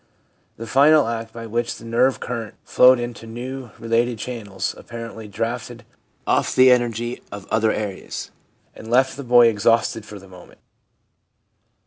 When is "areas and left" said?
7.71-9.15